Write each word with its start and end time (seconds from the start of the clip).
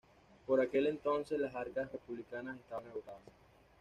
Por 0.47 0.59
aquel 0.59 0.87
entonces, 0.87 1.39
las 1.39 1.53
arcas 1.53 1.91
republicanas 1.91 2.57
estaban 2.57 2.87
agotadas. 2.87 3.21